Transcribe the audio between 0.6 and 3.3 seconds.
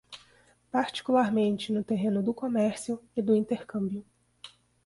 particularmente no terreno do comércio e